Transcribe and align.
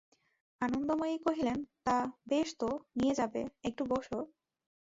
আনন্দময়ী 0.61 1.17
কহিলেন, 1.17 1.57
তা, 1.83 1.97
বেশ 2.27 2.49
তো, 2.59 2.69
নিয়ে 2.97 3.13
যাবে, 3.15 3.41
একটু 3.63 3.83
বোসো। 3.85 4.19